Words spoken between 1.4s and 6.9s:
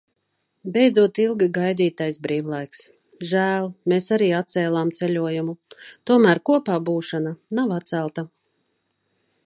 gaidītais brīvlaiks. Žēl, mēs arī atcēlām ceļojumu. Tomēr kopā